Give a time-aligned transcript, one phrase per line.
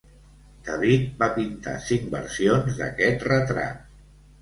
[0.69, 3.89] David va pintar cinc versions d'aquest retrat.